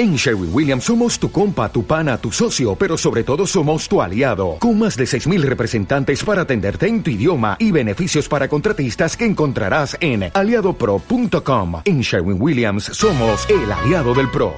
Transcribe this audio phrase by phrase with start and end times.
[0.00, 4.00] En Sherwin Williams somos tu compa, tu pana, tu socio, pero sobre todo somos tu
[4.00, 9.14] aliado, con más de 6.000 representantes para atenderte en tu idioma y beneficios para contratistas
[9.14, 11.82] que encontrarás en aliadopro.com.
[11.84, 14.54] En Sherwin Williams somos el aliado del PRO.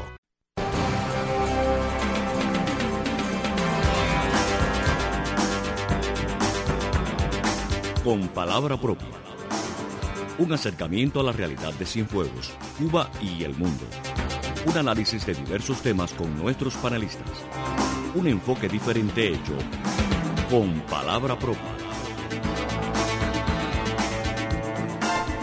[8.04, 9.08] Con palabra propia.
[10.38, 13.82] Un acercamiento a la realidad de Cienfuegos, Cuba y el mundo
[14.66, 17.28] un análisis de diversos temas con nuestros panelistas.
[18.14, 19.54] Un enfoque diferente hecho
[20.50, 21.62] con palabra propia.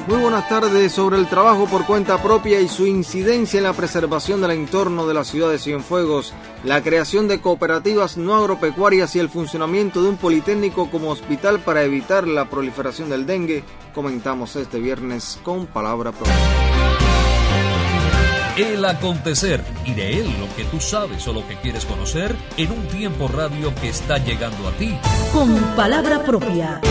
[0.07, 4.41] Muy buenas tardes sobre el trabajo por cuenta propia y su incidencia en la preservación
[4.41, 9.29] del entorno de la ciudad de Cienfuegos, la creación de cooperativas no agropecuarias y el
[9.29, 13.63] funcionamiento de un politécnico como hospital para evitar la proliferación del dengue,
[13.93, 17.08] comentamos este viernes con palabra propia
[18.61, 22.71] el acontecer y de él lo que tú sabes o lo que quieres conocer en
[22.71, 24.97] un tiempo radio que está llegando a ti.
[25.31, 26.81] Con palabra propia.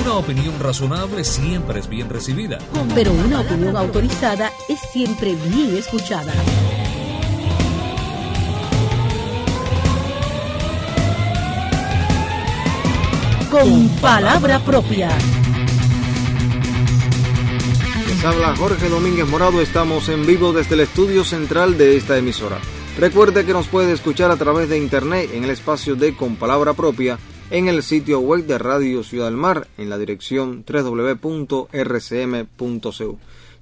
[0.00, 2.58] Una opinión razonable siempre es bien recibida.
[2.94, 6.32] Pero una opinión autorizada es siempre bien escuchada.
[13.50, 15.10] Con palabra propia
[18.24, 22.60] habla Jorge Domínguez Morado, estamos en vivo desde el estudio central de esta emisora.
[22.96, 26.74] Recuerde que nos puede escuchar a través de internet en el espacio de Con Palabra
[26.74, 27.18] Propia
[27.50, 31.68] en el sitio web de Radio Ciudad del Mar en la dirección www.rcm.cu.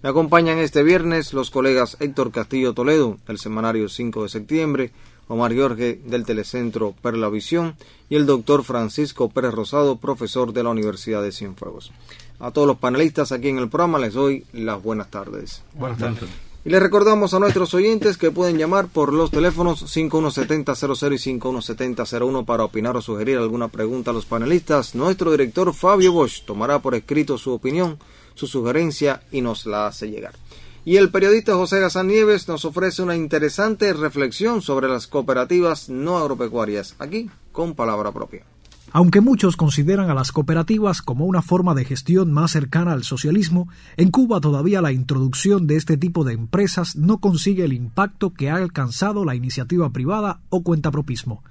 [0.03, 4.91] Me acompañan este viernes los colegas Héctor Castillo Toledo del semanario 5 de septiembre,
[5.29, 7.77] Omar Jorge del Telecentro Perla Visión
[8.11, 11.93] y el doctor Francisco Pérez Rosado, profesor de la Universidad de Cienfuegos.
[12.41, 15.63] A todos los panelistas aquí en el programa les doy las buenas tardes.
[15.75, 16.29] Buenas tardes.
[16.63, 22.45] Y les recordamos a nuestros oyentes que pueden llamar por los teléfonos 517000 y 517001
[22.45, 24.95] para opinar o sugerir alguna pregunta a los panelistas.
[24.95, 27.99] Nuestro director Fabio Bosch tomará por escrito su opinión,
[28.35, 30.35] su sugerencia y nos la hace llegar.
[30.85, 36.19] Y el periodista José Gazán Nieves nos ofrece una interesante reflexión sobre las cooperativas no
[36.19, 38.45] agropecuarias, aquí con palabra propia.
[38.93, 43.69] Aunque muchos consideran a las cooperativas como una forma de gestión más cercana al socialismo,
[43.97, 48.51] en Cuba todavía la introducción de este tipo de empresas no consigue el impacto que
[48.51, 51.45] ha alcanzado la iniciativa privada o cuentapropismo.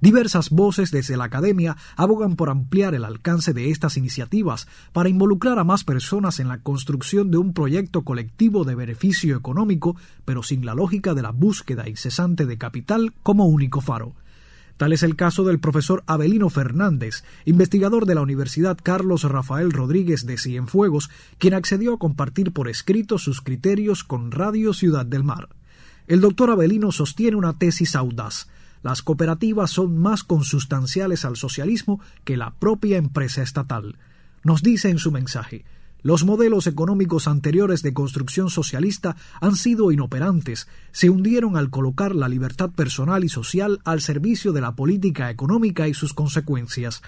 [0.00, 5.58] Diversas voces desde la academia abogan por ampliar el alcance de estas iniciativas para involucrar
[5.58, 10.64] a más personas en la construcción de un proyecto colectivo de beneficio económico, pero sin
[10.64, 14.14] la lógica de la búsqueda incesante de capital como único faro.
[14.76, 20.26] Tal es el caso del profesor Abelino Fernández, investigador de la Universidad Carlos Rafael Rodríguez
[20.26, 25.48] de Cienfuegos, quien accedió a compartir por escrito sus criterios con Radio Ciudad del Mar.
[26.06, 28.48] El doctor Abelino sostiene una tesis audaz.
[28.82, 33.96] Las cooperativas son más consustanciales al socialismo que la propia empresa estatal.
[34.44, 35.64] Nos dice en su mensaje
[36.02, 42.28] los modelos económicos anteriores de construcción socialista han sido inoperantes, se hundieron al colocar la
[42.28, 47.02] libertad personal y social al servicio de la política económica y sus consecuencias.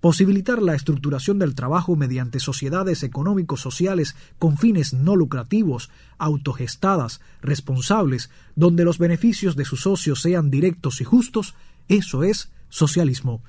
[0.00, 8.30] Posibilitar la estructuración del trabajo mediante sociedades económicos sociales con fines no lucrativos, autogestadas, responsables,
[8.56, 11.54] donde los beneficios de sus socios sean directos y justos,
[11.88, 13.42] eso es socialismo.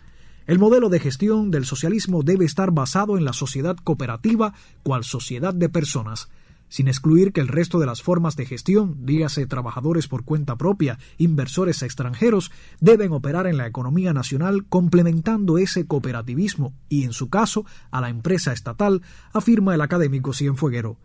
[0.52, 4.54] El modelo de gestión del socialismo debe estar basado en la sociedad cooperativa
[4.84, 6.28] cual sociedad de personas,
[6.68, 11.00] sin excluir que el resto de las formas de gestión, dígase trabajadores por cuenta propia,
[11.18, 12.52] inversores extranjeros,
[12.82, 18.10] deben operar en la economía nacional complementando ese cooperativismo y, en su caso, a la
[18.10, 20.98] empresa estatal, afirma el académico Cienfueguero.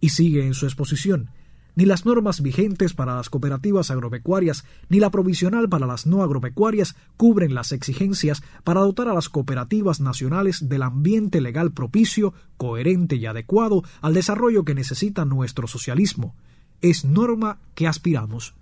[0.00, 1.28] Y sigue en su exposición
[1.76, 6.96] ni las normas vigentes para las cooperativas agropecuarias ni la provisional para las no agropecuarias
[7.16, 13.26] cubren las exigencias para dotar a las cooperativas nacionales del ambiente legal propicio, coherente y
[13.26, 16.34] adecuado al desarrollo que necesita nuestro socialismo.
[16.80, 18.54] Es norma que aspiramos.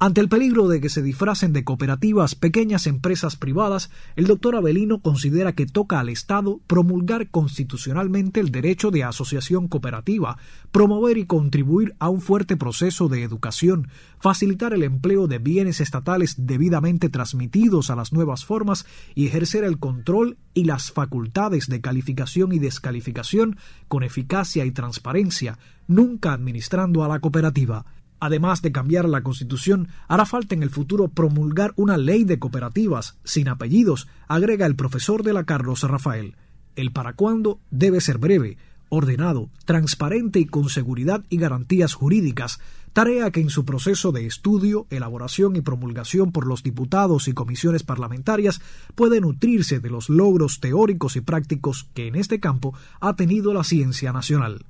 [0.00, 5.00] Ante el peligro de que se disfracen de cooperativas pequeñas empresas privadas, el doctor Avelino
[5.02, 10.38] considera que toca al Estado promulgar constitucionalmente el derecho de asociación cooperativa,
[10.70, 13.88] promover y contribuir a un fuerte proceso de educación,
[14.20, 18.86] facilitar el empleo de bienes estatales debidamente transmitidos a las nuevas formas
[19.16, 23.56] y ejercer el control y las facultades de calificación y descalificación
[23.88, 25.58] con eficacia y transparencia,
[25.88, 27.97] nunca administrando a la cooperativa.
[28.20, 33.16] Además de cambiar la Constitución, hará falta en el futuro promulgar una ley de cooperativas
[33.24, 36.34] sin apellidos, agrega el profesor de la Carlos Rafael.
[36.74, 38.56] El para cuándo debe ser breve,
[38.88, 42.58] ordenado, transparente y con seguridad y garantías jurídicas,
[42.92, 47.84] tarea que en su proceso de estudio, elaboración y promulgación por los diputados y comisiones
[47.84, 48.60] parlamentarias
[48.94, 53.62] puede nutrirse de los logros teóricos y prácticos que en este campo ha tenido la
[53.62, 54.64] ciencia nacional.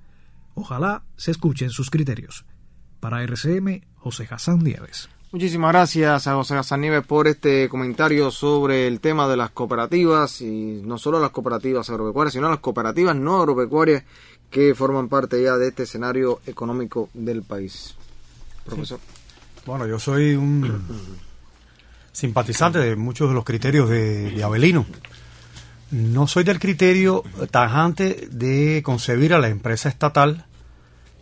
[0.55, 2.45] Ojalá se escuchen sus criterios.
[3.01, 5.09] Para RCM, José Hassan Nieves.
[5.31, 10.41] Muchísimas gracias a José Hassan Nieves por este comentario sobre el tema de las cooperativas
[10.41, 14.05] y no solo las cooperativas agropecuarias, sino las cooperativas no agropecuarias
[14.51, 17.95] que forman parte ya de este escenario económico del país.
[18.65, 19.01] Profesor.
[19.67, 20.83] Bueno, yo soy un
[22.13, 24.87] simpatizante de muchos de los criterios de, de Avelino.
[25.91, 30.47] No soy del criterio tajante de concebir a la empresa estatal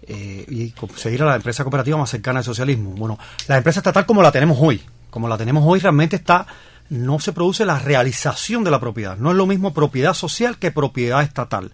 [0.08, 2.90] eh, y conseguir a la empresa cooperativa más cercana al socialismo.
[2.90, 3.18] Bueno,
[3.48, 4.80] la empresa estatal como la tenemos hoy,
[5.10, 6.46] como la tenemos hoy, realmente está,
[6.90, 9.16] no se produce la realización de la propiedad.
[9.16, 11.72] No es lo mismo propiedad social que propiedad estatal.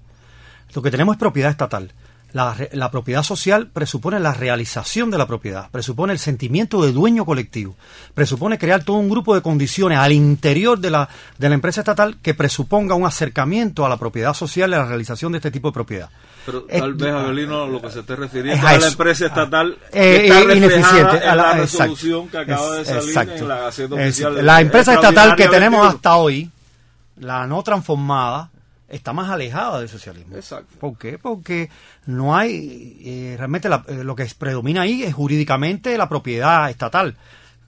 [0.75, 1.93] Lo que tenemos es propiedad estatal.
[2.33, 7.27] La, la, propiedad social presupone la realización de la propiedad, presupone el sentimiento de dueño
[7.27, 7.77] colectivo,
[8.15, 12.17] presupone crear todo un grupo de condiciones al interior de la, de la empresa estatal
[12.23, 15.69] que presuponga un acercamiento a la propiedad social y a la realización de este tipo
[15.69, 16.09] de propiedad.
[16.45, 20.55] Pero tal vez, Abelino, lo que se esté refiriendo a, la empresa estatal eh, está
[20.55, 24.47] ineficiente en la resolución que acaba de salir exacto, en la Gaceta Oficial.
[24.47, 26.51] La empresa estatal que tenemos hasta hoy,
[27.19, 28.51] la no transformada,
[28.89, 30.37] está más alejada del socialismo.
[30.37, 30.75] Exacto.
[30.79, 31.19] ¿Por qué?
[31.19, 31.71] Porque
[32.07, 37.17] no hay, eh, realmente la, eh, lo que predomina ahí es jurídicamente la propiedad estatal,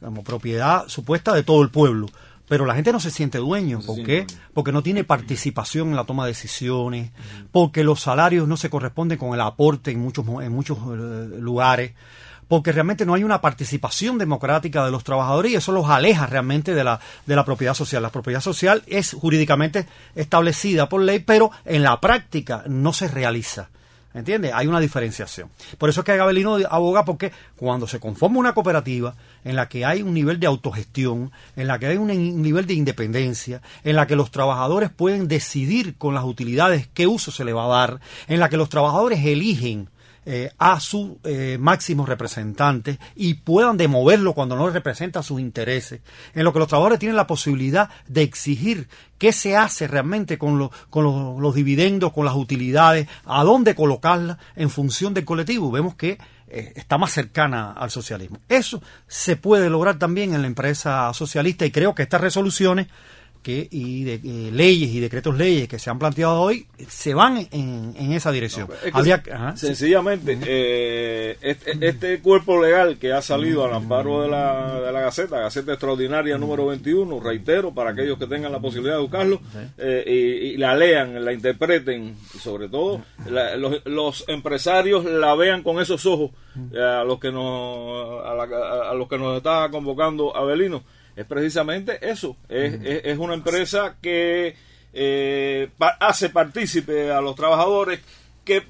[0.01, 2.09] como propiedad supuesta de todo el pueblo.
[2.49, 3.81] Pero la gente no se siente dueño.
[3.81, 4.27] ¿Por qué?
[4.53, 7.11] Porque no tiene participación en la toma de decisiones,
[7.53, 11.93] porque los salarios no se corresponden con el aporte en muchos, en muchos lugares,
[12.49, 16.75] porque realmente no hay una participación democrática de los trabajadores y eso los aleja realmente
[16.75, 18.03] de la, de la propiedad social.
[18.03, 23.71] La propiedad social es jurídicamente establecida por ley, pero en la práctica no se realiza.
[24.15, 24.53] ¿Entiendes?
[24.55, 25.51] Hay una diferenciación.
[25.77, 29.85] Por eso es que Gabelino aboga porque cuando se conforma una cooperativa en la que
[29.85, 32.07] hay un nivel de autogestión, en la que hay un
[32.41, 37.33] nivel de independencia, en la que los trabajadores pueden decidir con las utilidades qué uso
[37.33, 39.89] se le va a dar, en la que los trabajadores eligen
[40.27, 46.01] eh, a sus eh, máximos representantes y puedan demoverlo cuando no representa sus intereses,
[46.35, 48.89] en lo que los trabajadores tienen la posibilidad de exigir
[49.19, 51.05] qué se hace realmente con, lo, con
[51.41, 55.71] los, dividendos, con las utilidades, a dónde colocarlas en función del colectivo.
[55.71, 56.19] Vemos que
[56.49, 58.39] eh, está más cercana al socialismo.
[58.49, 62.89] Eso se puede lograr también en la empresa socialista y creo que estas resoluciones
[63.45, 67.47] que, y de eh, leyes y decretos leyes que se han planteado hoy se van
[67.53, 68.69] en, en esa dirección.
[68.69, 70.43] No, es que Habría, ajá, sencillamente, sí.
[70.47, 75.39] eh, este, este, cuerpo legal que ha salido al amparo de la, de la Gaceta,
[75.39, 79.41] Gaceta Extraordinaria número 21, reitero, para aquellos que tengan la posibilidad de buscarlo,
[79.77, 85.35] eh, y, y, la lean, la interpreten, y sobre todo la, los, los, empresarios la
[85.35, 86.31] vean con esos ojos,
[86.73, 90.83] eh, a los que nos, a, la, a los que nos está convocando Abelino
[91.17, 92.37] es precisamente eso.
[92.49, 94.55] Es, es, es una empresa que
[94.93, 98.01] eh, pa hace partícipe a los trabajadores,
[98.45, 98.63] que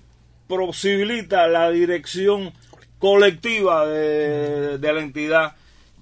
[0.46, 2.52] posibilita la dirección
[2.98, 5.56] colectiva de, de la entidad,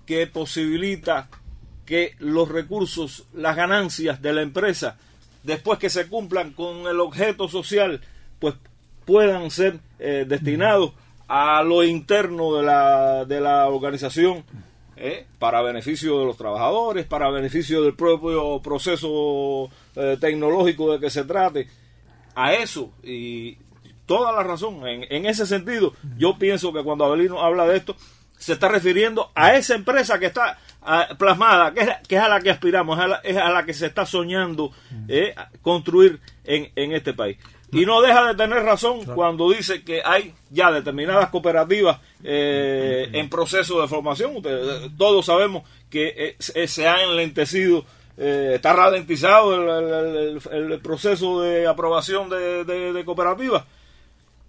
[0.07, 1.29] que posibilita
[1.87, 4.97] que los recursos, las ganancias de la empresa,
[5.43, 8.01] después que se cumplan con el objeto social,
[8.39, 8.55] pues
[9.05, 10.93] puedan ser eh, destinados
[11.29, 14.45] a lo interno de la, de la organización
[15.03, 15.27] ¿eh?
[15.39, 21.25] para beneficio de los trabajadores, para beneficio del propio proceso eh, tecnológico de que se
[21.25, 21.67] trate.
[22.35, 23.59] A eso, y
[24.07, 27.95] toda la razón, en, en, ese sentido, yo pienso que cuando Abelino habla de esto,
[28.39, 32.29] se está refiriendo a esa empresa que está a, plasmada, que es, que es, a
[32.29, 34.73] la que aspiramos, es a la, es a la que se está soñando
[35.09, 37.37] eh, construir en, en este país.
[37.73, 39.15] Y no deja de tener razón claro.
[39.15, 44.37] cuando dice que hay ya determinadas cooperativas eh, en proceso de formación.
[44.37, 47.87] Ustedes, todos sabemos que eh, se ha enlentecido,
[48.19, 53.65] eh, está ralentizado el, el, el, proceso de aprobación de, de, de, cooperativas.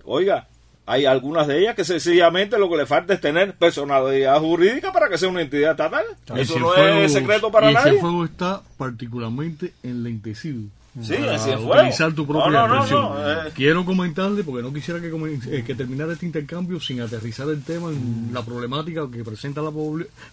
[0.04, 0.50] Oiga,
[0.86, 5.08] hay algunas de ellas que sencillamente lo que le falta es tener personalidad jurídica para
[5.08, 6.04] que sea una entidad estatal.
[6.36, 7.92] Eso no es secreto para y nadie.
[7.92, 10.64] Ese fuego está particularmente enlentecido.
[11.02, 13.02] Sí, así es utilizar tu propia no, no, expresión.
[13.02, 13.52] no, eh.
[13.56, 17.90] Quiero comentarle, porque no quisiera que, eh, que, terminara este intercambio sin aterrizar el tema
[17.90, 19.72] en la problemática que presenta la,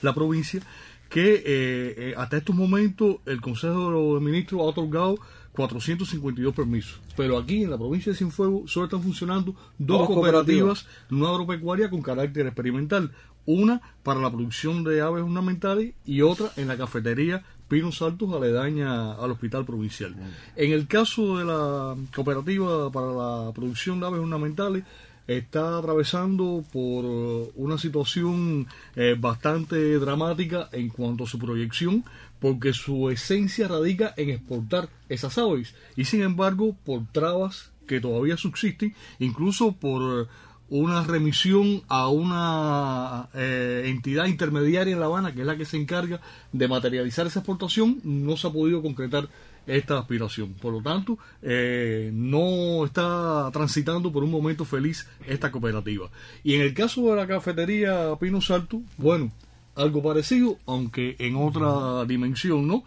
[0.02, 0.60] la provincia,
[1.08, 5.18] que eh, eh, hasta estos momentos el Consejo de Ministros ha otorgado
[5.52, 7.00] 452 permisos.
[7.16, 11.90] Pero aquí en la provincia de Cienfuegos solo están funcionando dos, dos cooperativas, no agropecuarias
[11.90, 13.12] con carácter experimental.
[13.46, 19.12] Una para la producción de aves ornamentales y otra en la cafetería Pinos Altos aledaña
[19.12, 20.12] al hospital provincial.
[20.56, 24.82] En el caso de la cooperativa para la producción de aves ornamentales,
[25.28, 32.04] está atravesando por eh, una situación eh, bastante dramática en cuanto a su proyección,
[32.40, 38.36] porque su esencia radica en exportar esas aves y sin embargo por trabas que todavía
[38.36, 40.28] subsisten, incluso por
[40.70, 45.76] una remisión a una eh, entidad intermediaria en La Habana, que es la que se
[45.76, 46.20] encarga
[46.52, 49.28] de materializar esa exportación, no se ha podido concretar
[49.66, 50.54] esta aspiración.
[50.54, 56.08] Por lo tanto, eh, no está transitando por un momento feliz esta cooperativa.
[56.44, 59.32] Y en el caso de la cafetería Pino Salto, bueno,
[59.74, 62.84] algo parecido, aunque en otra dimensión, ¿no?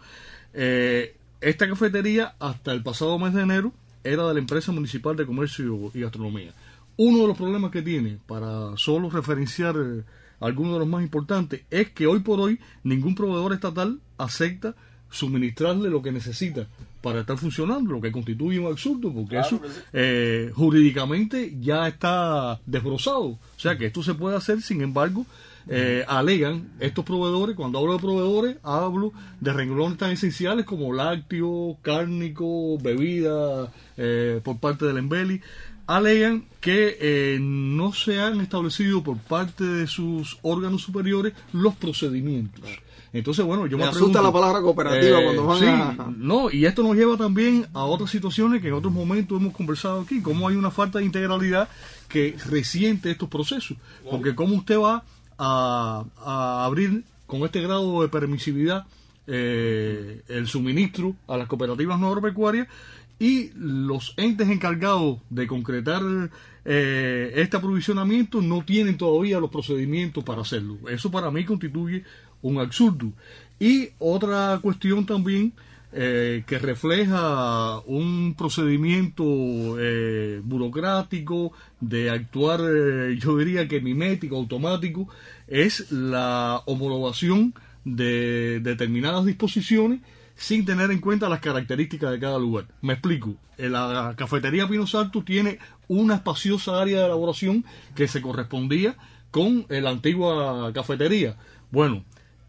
[0.54, 3.72] Eh, esta cafetería, hasta el pasado mes de enero,
[4.02, 6.52] era de la empresa municipal de comercio y gastronomía.
[6.96, 10.02] Uno de los problemas que tiene, para solo referenciar eh,
[10.40, 14.74] algunos de los más importantes, es que hoy por hoy ningún proveedor estatal acepta
[15.10, 16.66] suministrarle lo que necesita
[17.00, 19.60] para estar funcionando, lo que constituye un absurdo, porque eso
[19.92, 23.24] eh, jurídicamente ya está desbrozado.
[23.24, 25.26] O sea que esto se puede hacer, sin embargo,
[25.68, 31.76] eh, alegan estos proveedores, cuando hablo de proveedores, hablo de renglones tan esenciales como lácteos,
[31.82, 35.40] cárnico, bebida eh, por parte del Embeli,
[35.86, 42.64] alegan que eh, no se han establecido por parte de sus órganos superiores los procedimientos.
[43.12, 46.12] Entonces, bueno, yo me, me asusta la palabra cooperativa eh, cuando van sí, a...
[46.16, 50.00] No, y esto nos lleva también a otras situaciones que en otros momentos hemos conversado
[50.00, 51.68] aquí, cómo hay una falta de integralidad
[52.08, 53.76] que resiente estos procesos.
[54.10, 55.04] Porque cómo usted va
[55.38, 58.84] a, a abrir con este grado de permisividad
[59.26, 62.68] eh, el suministro a las cooperativas no agropecuarias
[63.18, 66.02] y los entes encargados de concretar
[66.64, 70.78] eh, este aprovisionamiento no tienen todavía los procedimientos para hacerlo.
[70.88, 72.04] Eso para mí constituye
[72.42, 73.12] un absurdo.
[73.58, 75.52] Y otra cuestión también
[75.96, 79.24] eh, que refleja un procedimiento
[79.78, 85.08] eh, burocrático de actuar, eh, yo diría que mimético, automático,
[85.46, 87.54] es la homologación
[87.84, 90.00] de determinadas disposiciones
[90.36, 92.66] sin tener en cuenta las características de cada lugar.
[92.80, 93.36] Me explico.
[93.56, 97.64] La cafetería Pino Salto tiene una espaciosa área de elaboración
[97.94, 98.96] que se correspondía
[99.30, 101.36] con la antigua cafetería.
[101.70, 102.04] Bueno,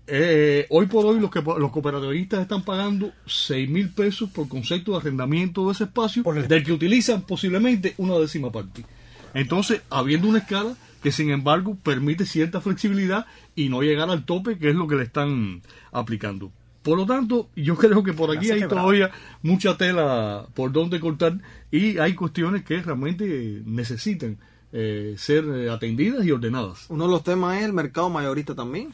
[0.08, 4.92] eh, hoy por hoy los, que, los cooperativistas están pagando 6 mil pesos por concepto
[4.92, 8.86] de arrendamiento de ese espacio, del que utilizan posiblemente una décima parte.
[9.34, 13.25] Entonces, habiendo una escala que sin embargo permite cierta flexibilidad
[13.56, 15.62] y no llegar al tope, que es lo que le están
[15.92, 16.51] aplicando.
[16.86, 19.10] Por lo tanto, yo creo que por aquí hay todavía
[19.42, 24.38] mucha tela por donde cortar y hay cuestiones que realmente necesitan
[24.72, 26.86] eh, ser atendidas y ordenadas.
[26.89, 28.94] Uno de los temas es el mercado mayorista también.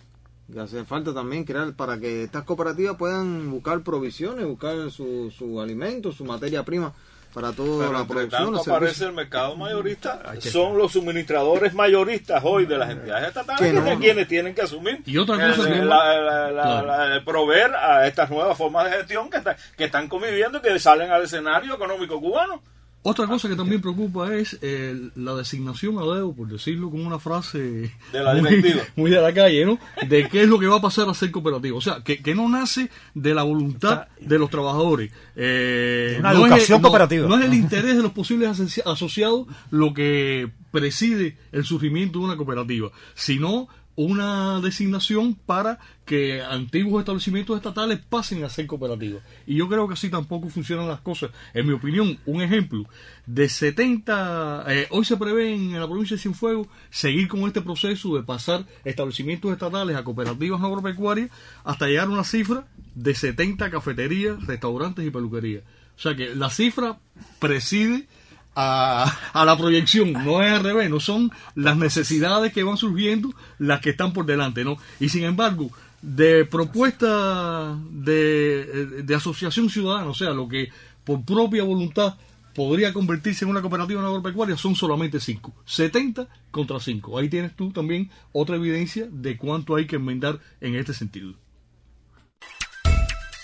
[0.52, 5.60] Que hace falta también crear para que estas cooperativas puedan buscar provisiones, buscar su, su
[5.60, 6.94] alimento, su materia prima
[7.34, 8.54] para toda Pero la producción.
[8.56, 13.74] tanto aparece el mercado mayorista, son los suministradores mayoristas hoy de las entidades estatales Que
[13.74, 14.00] no, que no.
[14.00, 16.88] quienes tienen que asumir Y otra cosa el, la- la- la- Claro.
[16.88, 20.62] la- el proveer a estas nuevas formas de gestión que, está- que están conviviendo y
[20.62, 22.62] que salen al escenario económico cubano.
[23.04, 27.18] Otra cosa que también preocupa es eh, la designación a dedo, por decirlo con una
[27.18, 28.36] frase De la
[28.96, 29.80] muy, de la calle, ¿no?
[30.08, 31.78] De qué es lo que va a pasar a ser cooperativo.
[31.80, 35.12] O sea, que, que no nace de la voluntad de los trabajadores.
[35.36, 37.28] Eh, Una no educación no- cooperativa.
[37.28, 42.26] No es el interés de los posibles asoci- asociados lo que preside el surgimiento de
[42.26, 49.24] una cooperativa, sino una designación para que antiguos establecimientos estatales pasen a ser cooperativas.
[49.46, 51.32] Y yo creo que así tampoco funcionan las cosas.
[51.54, 52.86] En mi opinión, un ejemplo,
[53.26, 58.16] de 70, eh, hoy se prevé en la provincia de Cienfuegos seguir con este proceso
[58.16, 61.30] de pasar establecimientos estatales a cooperativas agropecuarias
[61.64, 65.64] hasta llegar a una cifra de 70 cafeterías, restaurantes y peluquerías.
[65.96, 67.00] O sea que la cifra
[67.40, 68.08] preside
[68.56, 73.34] a, a la proyección, no es al revés, no son las necesidades que van surgiendo
[73.60, 74.78] las que están por delante, ¿no?
[75.00, 80.70] Y sin embargo, de propuesta de, de asociación ciudadana, o sea, lo que
[81.04, 82.16] por propia voluntad
[82.54, 87.18] podría convertirse en una cooperativa agropecuaria son solamente 5, 70 contra 5.
[87.18, 91.34] Ahí tienes tú también otra evidencia de cuánto hay que enmendar en este sentido.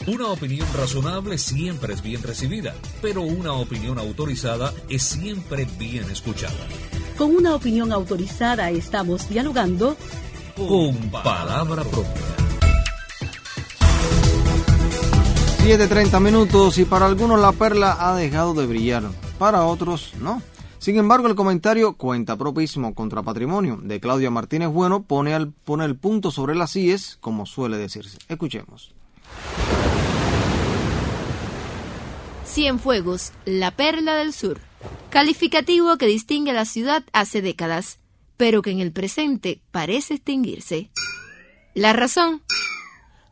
[0.08, 6.56] Una opinión razonable siempre es bien recibida, pero una opinión autorizada es siempre bien escuchada.
[7.18, 9.98] Con una opinión autorizada estamos dialogando
[10.56, 12.22] Con palabra propia.
[15.66, 19.04] 7.30 minutos y para algunos la perla ha dejado de brillar,
[19.38, 20.42] para otros no.
[20.80, 25.84] Sin embargo, el comentario cuenta propismo contra patrimonio de Claudia Martínez Bueno pone, al, pone
[25.84, 28.20] el punto sobre las IES, como suele decirse.
[28.30, 28.94] Escuchemos.
[32.48, 34.62] Cienfuegos, la perla del sur.
[35.10, 38.00] calificativo que distingue a la ciudad hace décadas,
[38.38, 40.90] pero que en el presente parece extinguirse.
[41.74, 42.42] La razón.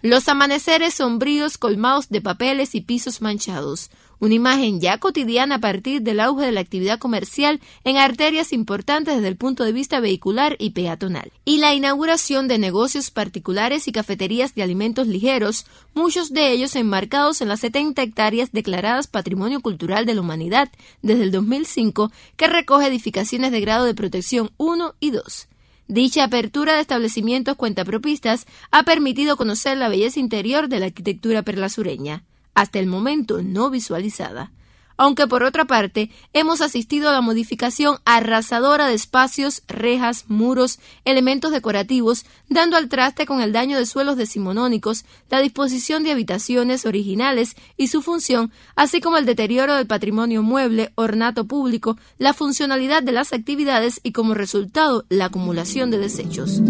[0.01, 3.89] Los amaneceres sombríos colmados de papeles y pisos manchados,
[4.25, 9.15] una imagen ya cotidiana a partir del auge de la actividad comercial en arterias importantes
[9.15, 13.91] desde el punto de vista vehicular y peatonal, y la inauguración de negocios particulares y
[13.91, 20.08] cafeterías de alimentos ligeros, muchos de ellos enmarcados en las 70 hectáreas declaradas Patrimonio Cultural
[20.08, 20.70] de la Humanidad
[21.03, 25.48] desde el 2005, que recoge edificaciones de grado de protección 1 y 2.
[25.88, 32.24] Dicha apertura de establecimientos cuentapropistas ha permitido conocer la belleza interior de la arquitectura perlasureña
[32.55, 34.51] hasta el momento no visualizada.
[34.97, 41.51] Aunque por otra parte hemos asistido a la modificación arrasadora de espacios, rejas, muros, elementos
[41.51, 47.55] decorativos, dando al traste con el daño de suelos decimonónicos, la disposición de habitaciones originales
[47.75, 53.12] y su función, así como el deterioro del patrimonio mueble, ornato público, la funcionalidad de
[53.12, 56.62] las actividades y como resultado la acumulación de desechos.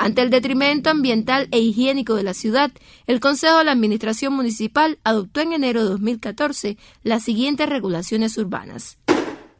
[0.00, 2.72] Ante el detrimento ambiental e higiénico de la ciudad,
[3.06, 8.96] el Consejo de la Administración Municipal adoptó en enero de 2014 las siguientes regulaciones urbanas.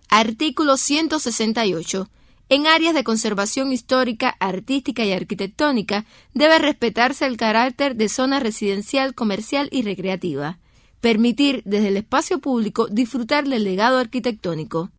[0.08, 2.08] Artículo 168.
[2.48, 9.14] En áreas de conservación histórica, artística y arquitectónica debe respetarse el carácter de zona residencial,
[9.14, 10.58] comercial y recreativa.
[11.02, 14.90] Permitir desde el espacio público disfrutar del legado arquitectónico.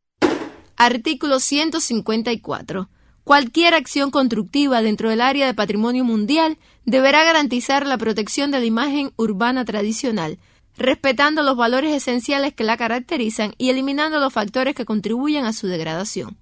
[0.77, 2.89] Artículo 154.
[3.23, 8.65] Cualquier acción constructiva dentro del área de patrimonio mundial deberá garantizar la protección de la
[8.65, 10.39] imagen urbana tradicional,
[10.75, 15.67] respetando los valores esenciales que la caracterizan y eliminando los factores que contribuyen a su
[15.67, 16.37] degradación.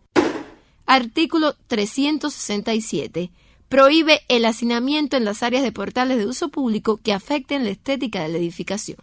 [0.85, 3.31] Artículo 367.
[3.67, 8.23] Prohíbe el hacinamiento en las áreas de portales de uso público que afecten la estética
[8.23, 8.97] de la edificación.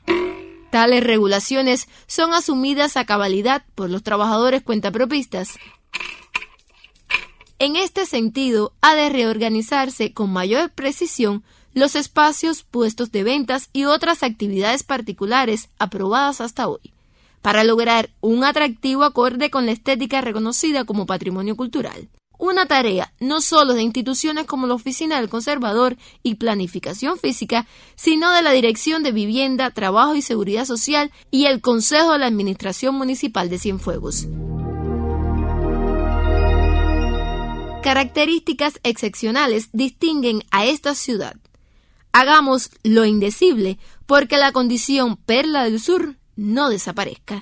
[0.71, 5.51] Tales regulaciones son asumidas a cabalidad por los trabajadores cuentapropistas
[7.59, 13.85] en este sentido, ha de reorganizarse con mayor precisión los espacios, puestos de ventas y
[13.85, 16.93] otras actividades particulares aprobadas hasta hoy,
[17.43, 22.09] para lograr un atractivo acorde con la estética reconocida como patrimonio cultural.
[22.39, 28.33] Una tarea no solo de instituciones como la Oficina del Conservador y Planificación Física, sino
[28.33, 32.95] de la Dirección de Vivienda, Trabajo y Seguridad Social y el Consejo de la Administración
[32.95, 34.27] Municipal de Cienfuegos.
[37.87, 41.37] Características excepcionales distinguen a esta ciudad.
[42.11, 47.39] Hagamos lo indecible porque la condición perla del sur no desaparezca.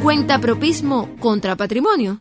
[0.00, 2.20] Cuenta propismo contra patrimonio.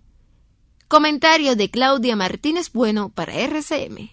[0.88, 4.10] Comentario de Claudia Martínez Bueno para RCM.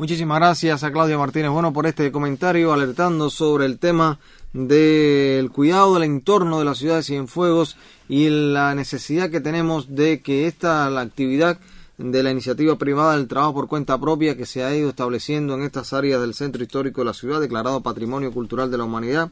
[0.00, 4.18] Muchísimas gracias a Claudia Martínez Bueno por este comentario alertando sobre el tema
[4.54, 7.76] del cuidado del entorno de la ciudad de Cienfuegos
[8.08, 11.58] y la necesidad que tenemos de que esta la actividad
[11.98, 15.64] de la iniciativa privada del trabajo por cuenta propia que se ha ido estableciendo en
[15.64, 19.30] estas áreas del centro histórico de la ciudad, declarado Patrimonio Cultural de la Humanidad,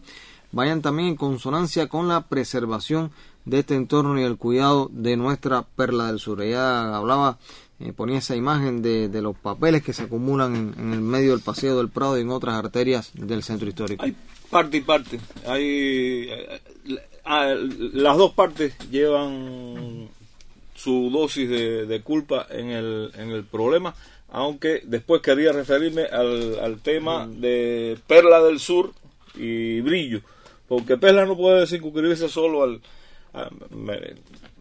[0.53, 3.11] vayan también en consonancia con la preservación
[3.47, 6.43] de este entorno y el cuidado de nuestra perla del sur.
[6.43, 7.39] Ella hablaba,
[7.81, 11.41] eh, ponía esa imagen de, los papeles que se acumulan en, en, el medio del
[11.41, 14.05] Paseo del Prado y en otras arterias del centro histórico
[14.51, 15.21] parte y parte.
[15.47, 16.61] Hay, eh,
[17.93, 20.09] las dos partes llevan
[20.75, 23.95] su dosis de, culpa en el, en el problema,
[24.31, 28.93] aunque después quería referirme al, al tema de Perla del Sur
[29.35, 30.21] y Brillo,
[30.69, 32.81] porque Perla no puede circunscribirse solo al,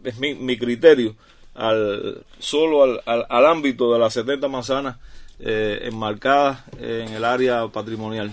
[0.04, 1.14] es mi, mi, criterio,
[1.58, 4.96] al, solo al, al, ámbito de las 70 manzanas
[5.40, 8.32] eh, enmarcadas en el área patrimonial.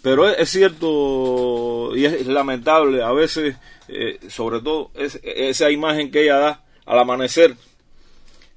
[0.00, 3.56] Pero es, cierto y es lamentable a veces,
[3.88, 7.54] eh, sobre todo esa imagen que ella da al amanecer,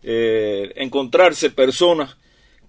[0.02, 2.18] eh, encontrarse personas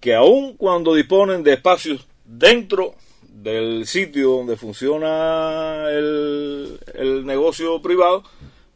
[0.01, 8.25] que aun cuando disponen de espacios dentro del sitio donde funciona el, negocio privado,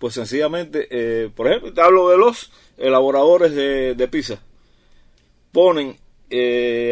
[0.01, 4.41] pues sencillamente, eh, por ejemplo, te hablo de los elaboradores de, pizza,
[5.53, 5.97] ponen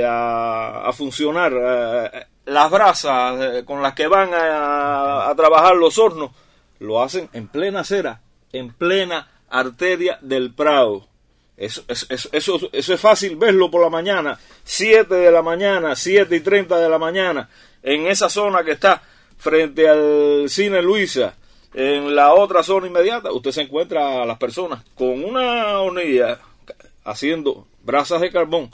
[0.05, 6.31] a, a, funcionar las brasas eh, con las que van a, trabajar los hornos,
[6.81, 8.21] lo hacen en plena acera,
[8.53, 11.07] en plena arteria del Prado.
[11.57, 16.79] Eso, eso, es fácil verlo por la mañana, 7 de la mañana, 7 y 30
[16.79, 17.49] de la mañana,
[17.83, 19.03] en esa zona que está
[19.37, 21.35] frente al cine Luisa,
[21.75, 26.39] en la otra zona inmediata, usted se encuentra a las personas con una hornilla
[27.05, 28.71] haciendo brasas de carbón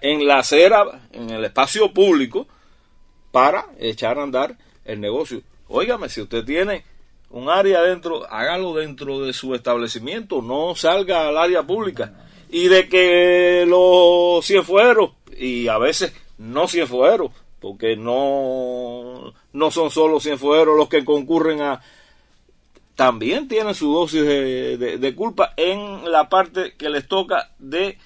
[0.00, 2.46] en la acera, en el espacio público,
[3.30, 5.42] para echar a andar el negocio.
[5.68, 6.84] óigame, si usted tiene
[7.30, 12.26] un área dentro, hágalo dentro de su establecimiento, no salga al área pública.
[12.50, 20.20] Y de que los cienfueros, y a veces no cienfueros, porque no, no son solo
[20.20, 21.82] cienfueros los que concurren a...
[22.98, 27.96] También tienen su dosis de, culpa en la parte que les toca de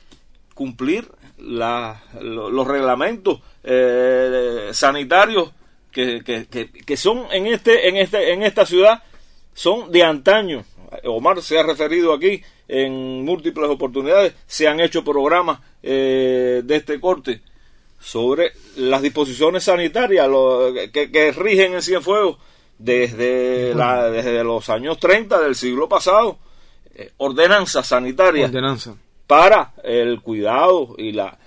[0.52, 5.50] cumplir la, los reglamentos eh, sanitarios
[5.90, 9.02] que, que, que, son en este en este en esta ciudad
[9.54, 10.62] son de antaño.
[11.04, 17.00] Omar se ha referido aquí en múltiples oportunidades, se han hecho programas eh, de este
[17.00, 17.40] corte
[17.98, 20.28] sobre las disposiciones sanitarias
[20.92, 22.36] que, rigen en Cienfuegos
[22.82, 26.38] desde, la, desde los años 30 del siglo pasado.
[26.94, 28.50] Eh, ordenanza sanitaria
[29.26, 31.38] para el cuidado y la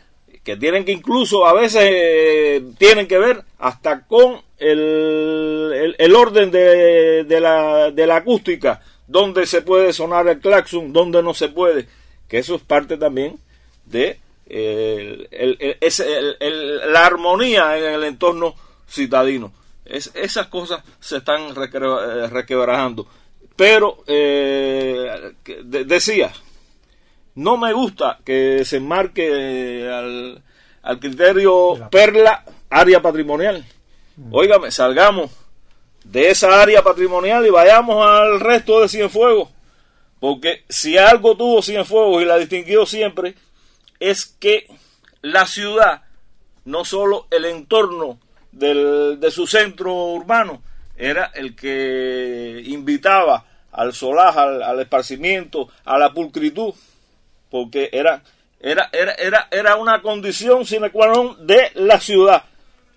[0.43, 6.51] que tienen que incluso a veces eh, tienen que ver hasta con el, el, orden
[6.51, 11.49] de, de, la, de la acústica, donde se puede sonar el claxon, donde no se
[11.49, 11.87] puede,
[12.27, 13.37] que eso es parte también
[13.85, 18.55] de el, el, la armonía en el entorno
[18.87, 19.51] citadino.
[19.85, 23.07] Es, esas cosas se están eh, requebrajando.
[23.55, 26.31] Pero, eh, decía,
[27.35, 30.43] no me gusta que se marque al,
[30.81, 33.65] al criterio perla área patrimonial.
[34.31, 35.31] Óigame, salgamos
[36.03, 39.49] de esa área patrimonial y vayamos al resto de Cienfuegos.
[40.19, 43.35] Porque si algo tuvo Cienfuegos y la distinguió siempre,
[43.99, 44.67] es que
[45.21, 46.03] la ciudad,
[46.63, 48.19] no solo el entorno
[48.55, 50.61] del, de su centro urbano,
[50.95, 56.73] era el que invitaba al solaje, al, al esparcimiento, a la pulcritud,
[57.51, 58.23] porque era,
[58.59, 62.43] era, era, era, era una condición sine qua non de la ciudad.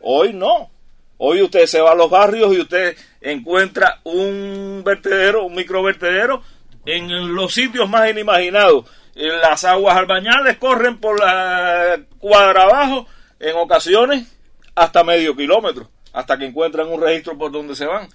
[0.01, 0.71] Hoy no.
[1.19, 6.43] Hoy usted se va a los barrios y usted encuentra un vertedero, un microvertedero
[6.87, 8.85] en los sitios más inimaginados.
[9.15, 13.09] Las aguas albañales corren por la cuadra abajo,
[13.41, 14.38] en ocasiones
[14.79, 18.09] hasta medio kilómetro, hasta que encuentran un registro por donde se van.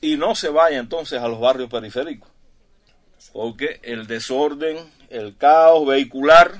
[0.00, 2.28] Y no se vaya entonces a los barrios periféricos,
[3.32, 4.78] porque el desorden,
[5.10, 6.52] el caos vehicular,